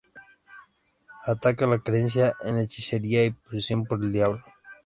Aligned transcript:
Ataca 1.27 1.67
la 1.67 1.77
creencia 1.77 2.33
en 2.41 2.57
hechicería 2.57 3.23
y 3.23 3.29
"posesión" 3.29 3.85
por 3.85 4.03
el 4.03 4.11
diablo. 4.11 4.43